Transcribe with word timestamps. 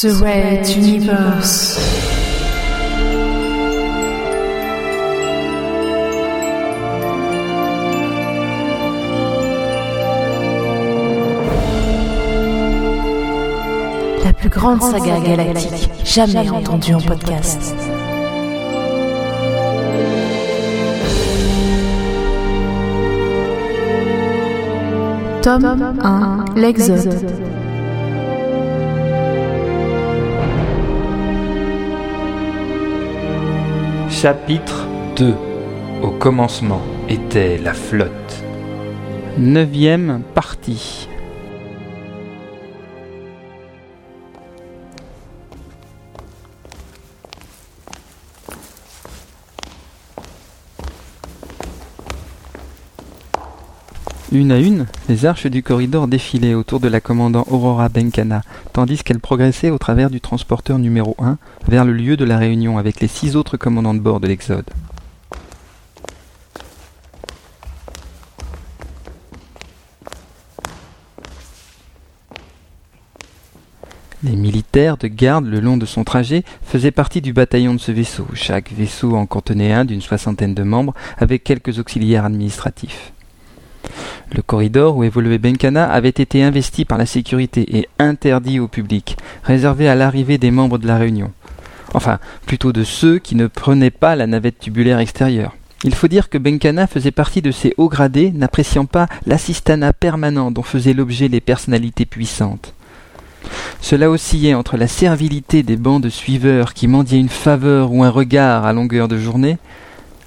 The 0.00 0.12
Red 0.22 0.68
Universe. 0.76 1.76
La 14.24 14.32
plus 14.34 14.48
grande 14.48 14.80
saga 14.82 15.18
galactique 15.18 15.90
jamais 16.04 16.48
entendue 16.48 16.94
en 16.94 17.00
podcast. 17.00 17.74
Tome 25.42 25.96
1 26.04 26.44
L'Exode. 26.54 27.57
Chapitre 34.20 34.84
2 35.14 35.32
Au 36.02 36.10
commencement 36.10 36.82
était 37.08 37.56
la 37.56 37.72
flotte. 37.72 38.42
Neuvième 39.38 40.22
partie. 40.34 41.07
Une 54.30 54.52
à 54.52 54.58
une, 54.58 54.84
les 55.08 55.24
arches 55.24 55.46
du 55.46 55.62
corridor 55.62 56.06
défilaient 56.06 56.52
autour 56.52 56.80
de 56.80 56.88
la 56.88 57.00
commandant 57.00 57.46
Aurora 57.48 57.88
Benkana, 57.88 58.42
tandis 58.74 59.02
qu'elle 59.02 59.20
progressait 59.20 59.70
au 59.70 59.78
travers 59.78 60.10
du 60.10 60.20
transporteur 60.20 60.78
numéro 60.78 61.16
1 61.18 61.38
vers 61.66 61.86
le 61.86 61.94
lieu 61.94 62.18
de 62.18 62.26
la 62.26 62.36
réunion 62.36 62.76
avec 62.76 63.00
les 63.00 63.08
six 63.08 63.36
autres 63.36 63.56
commandants 63.56 63.94
de 63.94 64.00
bord 64.00 64.20
de 64.20 64.26
l'Exode. 64.26 64.68
Les 74.22 74.36
militaires 74.36 74.98
de 74.98 75.08
garde 75.08 75.46
le 75.46 75.60
long 75.60 75.78
de 75.78 75.86
son 75.86 76.04
trajet 76.04 76.44
faisaient 76.62 76.90
partie 76.90 77.22
du 77.22 77.32
bataillon 77.32 77.72
de 77.72 77.80
ce 77.80 77.92
vaisseau. 77.92 78.26
Chaque 78.34 78.72
vaisseau 78.72 79.16
en 79.16 79.24
contenait 79.24 79.72
un 79.72 79.86
d'une 79.86 80.02
soixantaine 80.02 80.52
de 80.52 80.64
membres 80.64 80.92
avec 81.16 81.44
quelques 81.44 81.78
auxiliaires 81.78 82.26
administratifs. 82.26 83.12
Le 84.34 84.42
corridor 84.42 84.96
où 84.96 85.04
évoluait 85.04 85.38
Benkana 85.38 85.90
avait 85.90 86.08
été 86.08 86.42
investi 86.42 86.84
par 86.84 86.98
la 86.98 87.06
sécurité 87.06 87.78
et 87.78 87.88
interdit 87.98 88.60
au 88.60 88.68
public, 88.68 89.16
réservé 89.42 89.88
à 89.88 89.94
l'arrivée 89.94 90.38
des 90.38 90.50
membres 90.50 90.78
de 90.78 90.86
la 90.86 90.98
réunion. 90.98 91.32
Enfin, 91.94 92.18
plutôt 92.46 92.72
de 92.72 92.84
ceux 92.84 93.18
qui 93.18 93.34
ne 93.34 93.46
prenaient 93.46 93.90
pas 93.90 94.16
la 94.16 94.26
navette 94.26 94.58
tubulaire 94.58 94.98
extérieure. 94.98 95.54
Il 95.84 95.94
faut 95.94 96.08
dire 96.08 96.28
que 96.28 96.38
Benkana 96.38 96.86
faisait 96.86 97.12
partie 97.12 97.40
de 97.40 97.52
ces 97.52 97.72
hauts 97.76 97.88
gradés 97.88 98.32
n'appréciant 98.32 98.84
pas 98.84 99.06
l'assistanat 99.26 99.92
permanent 99.92 100.50
dont 100.50 100.62
faisaient 100.62 100.92
l'objet 100.92 101.28
les 101.28 101.40
personnalités 101.40 102.04
puissantes. 102.04 102.74
Cela 103.80 104.10
oscillait 104.10 104.54
entre 104.54 104.76
la 104.76 104.88
servilité 104.88 105.62
des 105.62 105.76
bancs 105.76 106.02
de 106.02 106.08
suiveurs 106.08 106.74
qui 106.74 106.88
mendiaient 106.88 107.20
une 107.20 107.28
faveur 107.28 107.92
ou 107.92 108.02
un 108.02 108.10
regard 108.10 108.66
à 108.66 108.72
longueur 108.72 109.06
de 109.06 109.18
journée, 109.18 109.58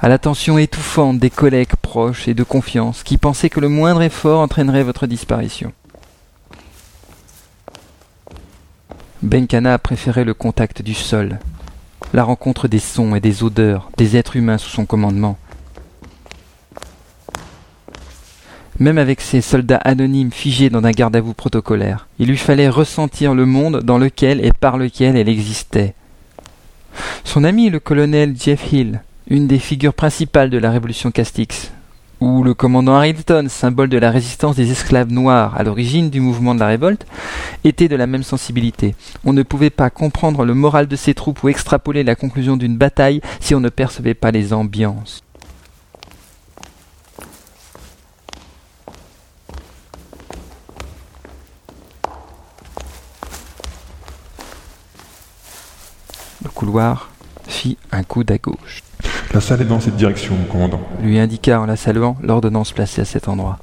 à 0.00 0.08
l'attention 0.08 0.58
étouffante 0.58 1.18
des 1.18 1.30
collègues 1.30 1.74
proches 1.82 2.28
et 2.28 2.34
de 2.34 2.44
confiance 2.44 3.02
qui 3.02 3.18
pensaient 3.18 3.50
que 3.50 3.60
le 3.60 3.68
moindre 3.68 4.02
effort 4.02 4.40
entraînerait 4.40 4.84
votre 4.84 5.06
disparition. 5.06 5.72
Benkana 9.22 9.78
préférait 9.78 10.24
le 10.24 10.34
contact 10.34 10.82
du 10.82 10.94
sol, 10.94 11.40
la 12.14 12.22
rencontre 12.22 12.68
des 12.68 12.78
sons 12.78 13.16
et 13.16 13.20
des 13.20 13.42
odeurs, 13.42 13.90
des 13.96 14.16
êtres 14.16 14.36
humains 14.36 14.58
sous 14.58 14.70
son 14.70 14.86
commandement. 14.86 15.36
Même 18.78 18.98
avec 18.98 19.20
ces 19.20 19.40
soldats 19.40 19.78
anonymes 19.78 20.30
figés 20.30 20.70
dans 20.70 20.84
un 20.84 20.92
garde-à-vous 20.92 21.34
protocolaire, 21.34 22.06
il 22.20 22.28
lui 22.28 22.36
fallait 22.36 22.68
ressentir 22.68 23.34
le 23.34 23.44
monde 23.44 23.82
dans 23.82 23.98
lequel 23.98 24.44
et 24.44 24.52
par 24.52 24.78
lequel 24.78 25.16
elle 25.16 25.28
existait. 25.28 25.94
Son 27.24 27.42
ami 27.42 27.70
le 27.70 27.80
colonel 27.80 28.36
Jeff 28.38 28.72
Hill, 28.72 29.02
une 29.30 29.46
des 29.46 29.58
figures 29.58 29.92
principales 29.92 30.48
de 30.48 30.56
la 30.56 30.70
révolution 30.70 31.10
Castix, 31.10 31.70
ou 32.20 32.42
le 32.42 32.54
commandant 32.54 32.94
Harrington, 32.94 33.46
symbole 33.48 33.90
de 33.90 33.98
la 33.98 34.10
résistance 34.10 34.56
des 34.56 34.70
esclaves 34.70 35.12
noirs 35.12 35.54
à 35.54 35.62
l'origine 35.62 36.08
du 36.08 36.20
mouvement 36.20 36.54
de 36.54 36.60
la 36.60 36.66
révolte, 36.66 37.06
étaient 37.62 37.88
de 37.88 37.96
la 37.96 38.06
même 38.06 38.22
sensibilité. 38.22 38.94
On 39.24 39.34
ne 39.34 39.42
pouvait 39.42 39.70
pas 39.70 39.90
comprendre 39.90 40.46
le 40.46 40.54
moral 40.54 40.86
de 40.88 40.96
ces 40.96 41.12
troupes 41.12 41.42
ou 41.42 41.50
extrapoler 41.50 42.04
la 42.04 42.14
conclusion 42.14 42.56
d'une 42.56 42.78
bataille 42.78 43.20
si 43.40 43.54
on 43.54 43.60
ne 43.60 43.68
percevait 43.68 44.14
pas 44.14 44.30
les 44.30 44.54
ambiances. 44.54 45.22
Le 56.42 56.48
couloir 56.48 57.10
fit 57.46 57.76
un 57.92 58.02
coude 58.04 58.30
à 58.30 58.38
gauche. 58.38 58.87
La 59.34 59.42
salle 59.42 59.60
est 59.60 59.66
dans 59.66 59.80
cette 59.80 59.96
direction, 59.96 60.34
commandant. 60.50 60.80
lui 61.02 61.18
indiqua 61.18 61.60
en 61.60 61.66
la 61.66 61.76
saluant 61.76 62.16
l'ordonnance 62.22 62.72
placée 62.72 63.02
à 63.02 63.04
cet 63.04 63.28
endroit. 63.28 63.58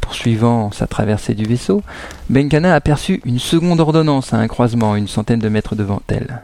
Poursuivant 0.00 0.72
sa 0.72 0.86
traversée 0.86 1.34
du 1.34 1.44
vaisseau, 1.44 1.82
Benkana 2.28 2.74
aperçut 2.74 3.20
une 3.24 3.38
seconde 3.38 3.80
ordonnance 3.80 4.32
à 4.34 4.38
un 4.38 4.48
croisement 4.48 4.96
une 4.96 5.08
centaine 5.08 5.38
de 5.38 5.48
mètres 5.48 5.76
devant 5.76 6.02
elle. 6.08 6.42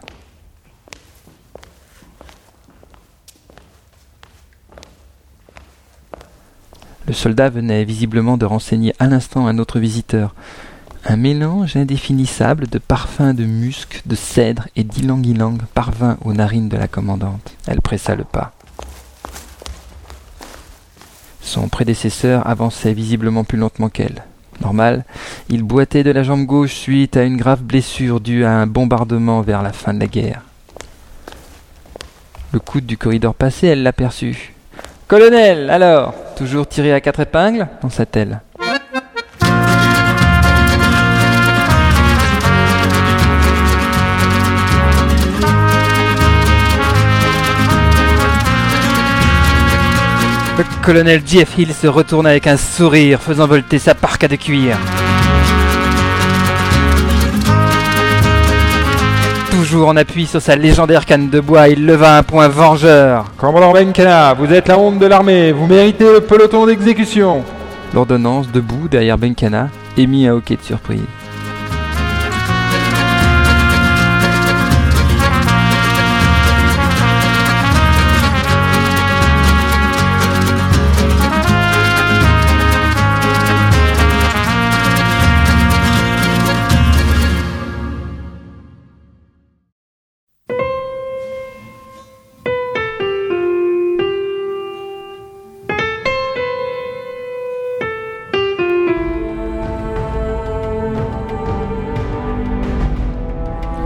Le 7.06 7.12
soldat 7.12 7.50
venait 7.50 7.84
visiblement 7.84 8.36
de 8.36 8.46
renseigner 8.46 8.94
à 9.00 9.08
l'instant 9.08 9.48
un 9.48 9.58
autre 9.58 9.80
visiteur. 9.80 10.34
Un 11.06 11.16
mélange 11.16 11.76
indéfinissable 11.76 12.66
de 12.68 12.78
parfums 12.78 13.34
de 13.34 13.44
musc, 13.44 14.02
de 14.06 14.14
cèdre 14.14 14.68
et 14.76 14.84
d'ylang-ylang 14.84 15.58
parvint 15.74 16.18
aux 16.24 16.34
narines 16.34 16.68
de 16.68 16.76
la 16.76 16.88
commandante. 16.88 17.54
Elle 17.66 17.80
pressa 17.80 18.14
le 18.14 18.24
pas. 18.24 18.52
Son 21.40 21.68
prédécesseur 21.68 22.46
avançait 22.46 22.92
visiblement 22.92 23.44
plus 23.44 23.58
lentement 23.58 23.88
qu'elle. 23.88 24.24
Normal, 24.60 25.04
il 25.48 25.62
boitait 25.62 26.04
de 26.04 26.10
la 26.10 26.22
jambe 26.22 26.44
gauche 26.44 26.74
suite 26.74 27.16
à 27.16 27.22
une 27.24 27.38
grave 27.38 27.62
blessure 27.62 28.20
due 28.20 28.44
à 28.44 28.52
un 28.52 28.66
bombardement 28.66 29.40
vers 29.40 29.62
la 29.62 29.72
fin 29.72 29.94
de 29.94 30.00
la 30.00 30.06
guerre. 30.06 30.42
Le 32.52 32.60
coude 32.60 32.84
du 32.84 32.98
corridor 32.98 33.34
passé, 33.34 33.68
elle 33.68 33.82
l'aperçut. 33.82 34.52
Colonel, 35.08 35.70
alors 35.70 36.14
Toujours 36.36 36.68
tiré 36.68 36.92
à 36.92 37.00
quatre 37.00 37.20
épingles? 37.20 37.68
pensa-t-elle. 37.80 38.40
Le 50.60 50.84
colonel 50.84 51.22
Jeff 51.24 51.56
Hill 51.56 51.72
se 51.72 51.86
retourna 51.86 52.28
avec 52.28 52.46
un 52.46 52.58
sourire, 52.58 53.22
faisant 53.22 53.46
volter 53.46 53.78
sa 53.78 53.94
parka 53.94 54.28
de 54.28 54.36
cuir. 54.36 54.76
Toujours 59.50 59.88
en 59.88 59.96
appui 59.96 60.26
sur 60.26 60.42
sa 60.42 60.56
légendaire 60.56 61.06
canne 61.06 61.30
de 61.30 61.40
bois, 61.40 61.68
il 61.68 61.86
leva 61.86 62.18
un 62.18 62.22
poing 62.22 62.48
vengeur. 62.48 63.32
Commandant 63.38 63.72
Benkana, 63.72 64.34
vous 64.34 64.52
êtes 64.52 64.68
la 64.68 64.78
honte 64.78 64.98
de 64.98 65.06
l'armée, 65.06 65.50
vous 65.52 65.66
méritez 65.66 66.04
le 66.04 66.20
peloton 66.20 66.66
d'exécution. 66.66 67.42
L'ordonnance, 67.94 68.52
debout 68.52 68.86
derrière 68.86 69.16
Benkana, 69.16 69.70
émit 69.96 70.26
un 70.26 70.34
hoquet 70.34 70.56
de 70.56 70.62
surprise. 70.62 71.19